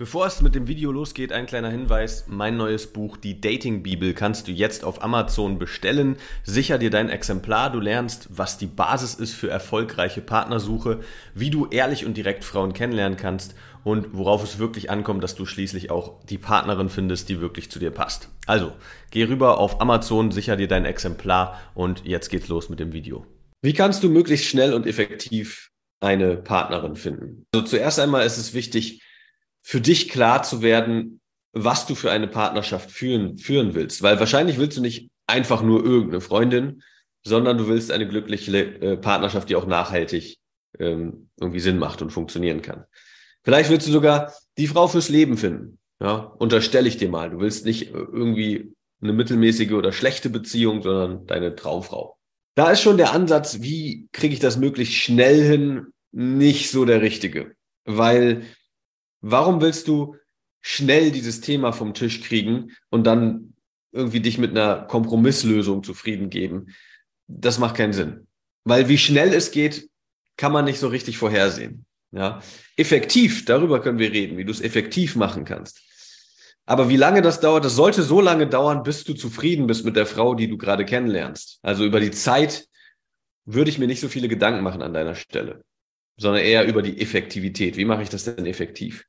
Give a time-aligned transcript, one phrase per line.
[0.00, 2.26] Bevor es mit dem Video losgeht, ein kleiner Hinweis.
[2.28, 6.18] Mein neues Buch, die Dating Bibel, kannst du jetzt auf Amazon bestellen.
[6.44, 7.72] Sicher dir dein Exemplar.
[7.72, 11.00] Du lernst, was die Basis ist für erfolgreiche Partnersuche,
[11.34, 15.46] wie du ehrlich und direkt Frauen kennenlernen kannst und worauf es wirklich ankommt, dass du
[15.46, 18.28] schließlich auch die Partnerin findest, die wirklich zu dir passt.
[18.46, 18.74] Also,
[19.10, 23.26] geh rüber auf Amazon, sicher dir dein Exemplar und jetzt geht's los mit dem Video.
[23.62, 27.46] Wie kannst du möglichst schnell und effektiv eine Partnerin finden?
[27.52, 29.02] Also zuerst einmal ist es wichtig,
[29.62, 31.20] für dich klar zu werden,
[31.52, 34.02] was du für eine Partnerschaft führen, führen willst.
[34.02, 36.82] Weil wahrscheinlich willst du nicht einfach nur irgendeine Freundin,
[37.24, 40.38] sondern du willst eine glückliche äh, Partnerschaft, die auch nachhaltig
[40.78, 42.84] ähm, irgendwie Sinn macht und funktionieren kann.
[43.42, 45.78] Vielleicht willst du sogar die Frau fürs Leben finden.
[46.00, 47.30] Ja, unterstelle ich dir mal.
[47.30, 52.16] Du willst nicht irgendwie eine mittelmäßige oder schlechte Beziehung, sondern deine Traumfrau.
[52.54, 57.02] Da ist schon der Ansatz, wie kriege ich das möglichst schnell hin, nicht so der
[57.02, 57.54] richtige.
[57.84, 58.42] Weil
[59.20, 60.16] Warum willst du
[60.60, 63.54] schnell dieses Thema vom Tisch kriegen und dann
[63.92, 66.74] irgendwie dich mit einer Kompromisslösung zufrieden geben?
[67.26, 68.26] Das macht keinen Sinn.
[68.64, 69.88] Weil wie schnell es geht,
[70.36, 71.84] kann man nicht so richtig vorhersehen.
[72.10, 72.40] Ja,
[72.76, 75.82] effektiv, darüber können wir reden, wie du es effektiv machen kannst.
[76.64, 79.96] Aber wie lange das dauert, das sollte so lange dauern, bis du zufrieden bist mit
[79.96, 81.58] der Frau, die du gerade kennenlernst.
[81.62, 82.66] Also über die Zeit
[83.44, 85.64] würde ich mir nicht so viele Gedanken machen an deiner Stelle
[86.18, 87.76] sondern eher über die Effektivität.
[87.76, 89.06] Wie mache ich das denn effektiv?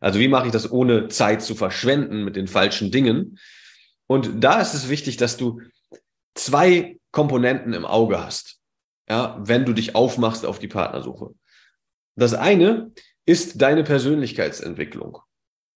[0.00, 3.38] Also wie mache ich das ohne Zeit zu verschwenden mit den falschen Dingen?
[4.06, 5.60] Und da ist es wichtig, dass du
[6.34, 8.58] zwei Komponenten im Auge hast,
[9.08, 11.30] ja, wenn du dich aufmachst auf die Partnersuche.
[12.16, 12.92] Das eine
[13.26, 15.18] ist deine Persönlichkeitsentwicklung.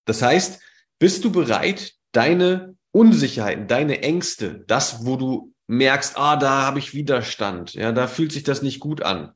[0.05, 0.61] Das heißt,
[0.99, 6.93] bist du bereit, deine Unsicherheiten, deine Ängste, das, wo du merkst, ah, da habe ich
[6.93, 9.33] Widerstand, ja, da fühlt sich das nicht gut an,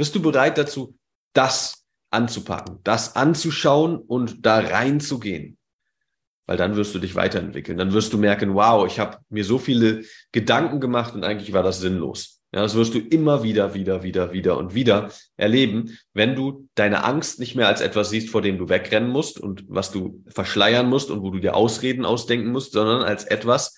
[0.00, 0.96] bist du bereit dazu,
[1.34, 5.58] das anzupacken, das anzuschauen und da reinzugehen?
[6.46, 7.76] Weil dann wirst du dich weiterentwickeln.
[7.76, 10.02] Dann wirst du merken, wow, ich habe mir so viele
[10.32, 12.40] Gedanken gemacht und eigentlich war das sinnlos.
[12.50, 17.04] Ja, das wirst du immer wieder, wieder, wieder, wieder und wieder erleben, wenn du deine
[17.04, 20.88] Angst nicht mehr als etwas siehst, vor dem du wegrennen musst und was du verschleiern
[20.88, 23.76] musst und wo du dir Ausreden ausdenken musst, sondern als etwas,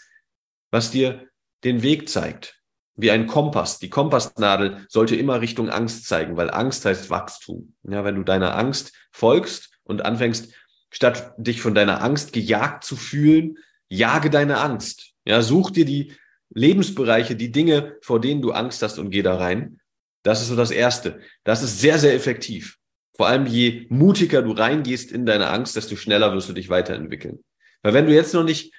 [0.70, 1.26] was dir
[1.64, 2.61] den Weg zeigt,
[2.96, 3.78] wie ein Kompass.
[3.78, 7.74] Die Kompassnadel sollte immer Richtung Angst zeigen, weil Angst heißt Wachstum.
[7.84, 10.52] Ja, wenn du deiner Angst folgst und anfängst,
[10.90, 13.58] statt dich von deiner Angst gejagt zu fühlen,
[13.88, 15.12] jage deine Angst.
[15.24, 16.12] Ja, such dir die
[16.50, 19.80] Lebensbereiche, die Dinge, vor denen du Angst hast und geh da rein.
[20.22, 21.20] Das ist so das Erste.
[21.44, 22.78] Das ist sehr, sehr effektiv.
[23.16, 27.42] Vor allem je mutiger du reingehst in deine Angst, desto schneller wirst du dich weiterentwickeln.
[27.82, 28.72] Weil wenn du jetzt noch nicht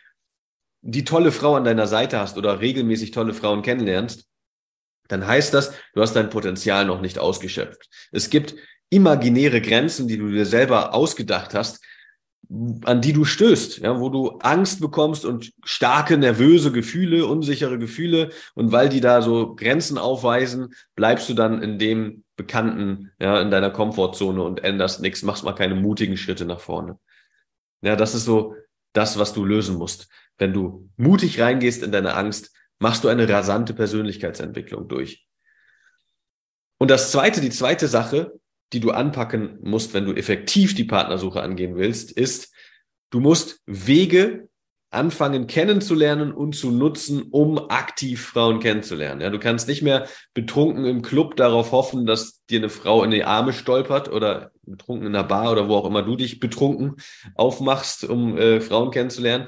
[0.84, 4.28] die tolle Frau an deiner Seite hast oder regelmäßig tolle Frauen kennenlernst,
[5.08, 7.90] dann heißt das, du hast dein Potenzial noch nicht ausgeschöpft.
[8.12, 8.56] Es gibt
[8.90, 11.84] imaginäre Grenzen, die du dir selber ausgedacht hast,
[12.84, 18.30] an die du stößt, ja, wo du Angst bekommst und starke nervöse Gefühle, unsichere Gefühle
[18.54, 23.50] und weil die da so Grenzen aufweisen, bleibst du dann in dem Bekannten, ja, in
[23.50, 27.00] deiner Komfortzone und änderst nichts, machst mal keine mutigen Schritte nach vorne.
[27.82, 28.56] Ja, das ist so
[28.94, 30.08] das, was du lösen musst.
[30.38, 35.28] Wenn du mutig reingehst in deine Angst, machst du eine rasante Persönlichkeitsentwicklung durch.
[36.78, 38.34] Und das zweite, die zweite Sache,
[38.74, 42.54] die du anpacken musst, wenn du effektiv die Partnersuche angehen willst, ist,
[43.10, 44.50] du musst Wege
[44.94, 49.22] anfangen kennenzulernen und zu nutzen, um aktiv Frauen kennenzulernen.
[49.22, 53.12] Ja, du kannst nicht mehr betrunken im Club darauf hoffen, dass dir eine Frau in
[53.12, 56.96] die Arme stolpert oder betrunken in der Bar oder wo auch immer du dich betrunken
[57.36, 59.48] aufmachst, um äh, Frauen kennenzulernen.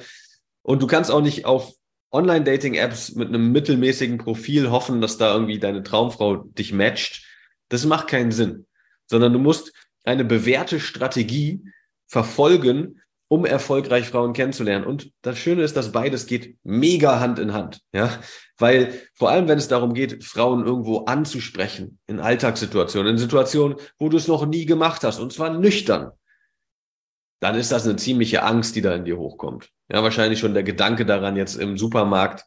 [0.61, 1.73] Und du kannst auch nicht auf
[2.12, 7.25] Online-Dating-Apps mit einem mittelmäßigen Profil hoffen, dass da irgendwie deine Traumfrau dich matcht.
[7.69, 8.65] Das macht keinen Sinn,
[9.06, 11.63] sondern du musst eine bewährte Strategie
[12.07, 14.86] verfolgen, um erfolgreich Frauen kennenzulernen.
[14.86, 18.10] Und das Schöne ist, dass beides geht mega Hand in Hand, ja,
[18.57, 24.10] weil vor allem, wenn es darum geht, Frauen irgendwo anzusprechen, in Alltagssituationen, in Situationen, wo
[24.10, 26.12] du es noch nie gemacht hast, und zwar nüchtern,
[27.42, 29.69] dann ist das eine ziemliche Angst, die da in dir hochkommt.
[29.92, 32.45] Ja, wahrscheinlich schon der Gedanke daran, jetzt im Supermarkt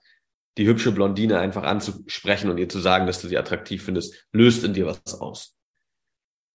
[0.56, 4.64] die hübsche Blondine einfach anzusprechen und ihr zu sagen, dass du sie attraktiv findest, löst
[4.64, 5.54] in dir was aus.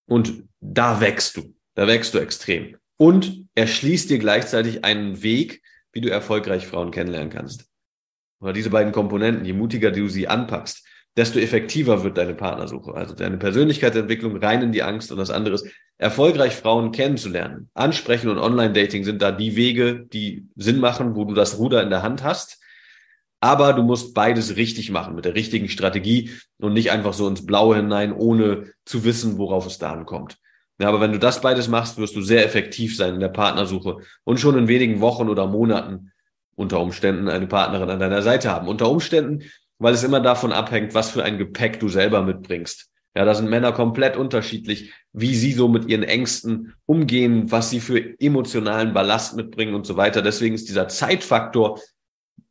[0.05, 2.77] Und da wächst du, da wächst du extrem.
[3.03, 5.61] Und erschließt dir gleichzeitig einen Weg,
[5.91, 7.65] wie du erfolgreich Frauen kennenlernen kannst.
[8.39, 12.93] Oder diese beiden Komponenten, je mutiger du sie anpackst, desto effektiver wird deine Partnersuche.
[12.93, 15.67] Also deine Persönlichkeitsentwicklung rein in die Angst und das andere ist,
[15.97, 17.69] erfolgreich Frauen kennenzulernen.
[17.73, 21.89] Ansprechen und Online-Dating sind da die Wege, die Sinn machen, wo du das Ruder in
[21.89, 22.61] der Hand hast.
[23.41, 27.45] Aber du musst beides richtig machen, mit der richtigen Strategie und nicht einfach so ins
[27.45, 30.37] Blaue hinein, ohne zu wissen, worauf es da ankommt.
[30.79, 33.97] Ja, aber wenn du das beides machst, wirst du sehr effektiv sein in der Partnersuche
[34.23, 36.11] und schon in wenigen Wochen oder Monaten
[36.55, 38.67] unter Umständen eine Partnerin an deiner Seite haben.
[38.67, 39.43] Unter Umständen,
[39.79, 42.89] weil es immer davon abhängt, was für ein Gepäck du selber mitbringst.
[43.15, 47.79] Ja, da sind Männer komplett unterschiedlich, wie sie so mit ihren Ängsten umgehen, was sie
[47.79, 50.23] für emotionalen Ballast mitbringen und so weiter.
[50.23, 51.79] Deswegen ist dieser Zeitfaktor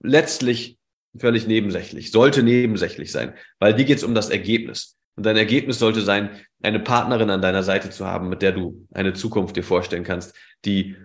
[0.01, 0.79] letztlich
[1.19, 4.97] völlig nebensächlich, sollte nebensächlich sein, weil die geht es um das Ergebnis.
[5.17, 6.31] Und dein Ergebnis sollte sein,
[6.63, 10.35] eine Partnerin an deiner Seite zu haben, mit der du eine Zukunft dir vorstellen kannst,
[10.65, 10.97] die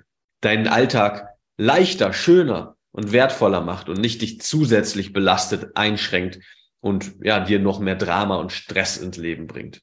[0.42, 6.40] deinen Alltag leichter, schöner und wertvoller macht und nicht dich zusätzlich belastet, einschränkt
[6.80, 9.82] und ja, dir noch mehr Drama und Stress ins Leben bringt.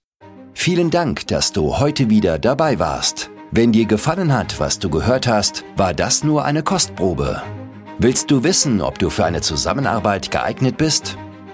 [0.55, 3.31] Vielen Dank, dass du heute wieder dabei warst.
[3.51, 7.43] Wenn dir gefallen hat, was du gehört hast, war das nur eine Kostprobe.
[7.99, 11.17] Willst du wissen, ob du für eine Zusammenarbeit geeignet bist?